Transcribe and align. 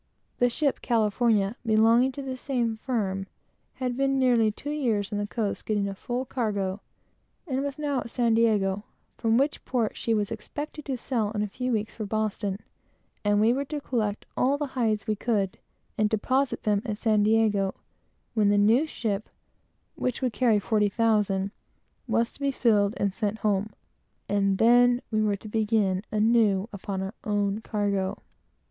The 0.39 0.49
ship 0.49 0.81
California, 0.81 1.57
belonging 1.63 2.11
to 2.13 2.23
the 2.23 2.35
same 2.35 2.75
firm, 2.75 3.27
had 3.75 3.95
been 3.95 4.17
nearly 4.17 4.49
two 4.51 4.71
years 4.71 5.11
on 5.11 5.19
the 5.19 5.27
coast; 5.27 5.61
had 5.67 5.73
collected 5.75 5.87
a 5.91 5.93
full 5.93 6.25
cargo, 6.25 6.81
and 7.45 7.61
was 7.63 7.77
now 7.77 7.99
at 7.99 8.09
San 8.09 8.33
Diego, 8.33 8.83
from 9.15 9.37
which 9.37 9.63
port 9.63 9.95
she 9.95 10.15
was 10.15 10.31
expected 10.31 10.85
to 10.85 10.97
sail 10.97 11.31
in 11.35 11.43
a 11.43 11.47
few 11.47 11.71
weeks 11.71 11.95
for 11.97 12.07
Boston; 12.07 12.57
and 13.23 13.39
we 13.39 13.53
were 13.53 13.65
to 13.65 13.79
collect 13.79 14.25
all 14.35 14.57
the 14.57 14.65
hides 14.73 15.05
we 15.05 15.15
could, 15.15 15.59
and 15.99 16.09
deposit 16.09 16.63
them 16.63 16.81
at 16.83 16.97
San 16.97 17.21
Diego, 17.21 17.75
when 18.33 18.49
the 18.49 18.57
new 18.57 18.87
ship, 18.87 19.29
which 19.93 20.19
would 20.23 20.33
carry 20.33 20.57
forty 20.57 20.89
thousand, 20.89 21.51
was 22.07 22.31
to 22.31 22.39
be 22.39 22.49
filled 22.49 22.95
and 22.97 23.13
sent 23.13 23.37
home; 23.45 23.69
and 24.27 24.57
then 24.57 24.99
we 25.11 25.21
were 25.21 25.35
to 25.35 25.47
begin 25.47 26.03
anew, 26.11 26.67
and 26.71 26.81
collect 26.81 27.01
our 27.03 27.13
own 27.23 27.59
cargo. 27.61 28.17